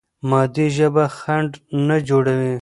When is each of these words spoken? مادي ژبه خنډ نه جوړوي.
مادي 0.29 0.67
ژبه 0.77 1.03
خنډ 1.17 1.51
نه 1.87 1.97
جوړوي. 2.07 2.55